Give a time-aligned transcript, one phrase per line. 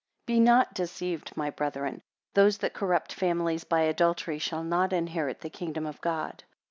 [0.25, 2.01] BE not deceived, my brethren:
[2.33, 6.43] those that corrupt families by adultery, shall not inherit the kingdom of God.